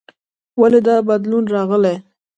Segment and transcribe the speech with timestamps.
[0.61, 1.95] ولې دا بدلون راغلی؟